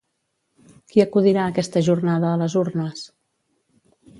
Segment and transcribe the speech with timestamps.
[0.93, 3.05] Qui acudirà aquesta jornada a les urnes?